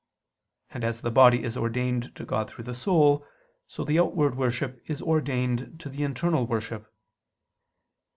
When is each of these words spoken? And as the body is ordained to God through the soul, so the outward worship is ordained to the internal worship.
And 0.71 0.83
as 0.83 1.01
the 1.01 1.11
body 1.11 1.43
is 1.43 1.55
ordained 1.55 2.15
to 2.15 2.25
God 2.25 2.49
through 2.49 2.63
the 2.63 2.73
soul, 2.73 3.23
so 3.67 3.83
the 3.83 3.99
outward 3.99 4.35
worship 4.35 4.81
is 4.89 4.99
ordained 4.99 5.79
to 5.79 5.89
the 5.89 6.01
internal 6.01 6.47
worship. 6.47 6.91